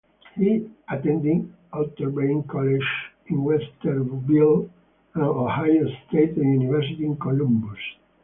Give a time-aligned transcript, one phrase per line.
[0.33, 2.87] He attended Otterbein College
[3.27, 4.67] in Westerville
[5.13, 7.77] and Ohio State University in Columbus.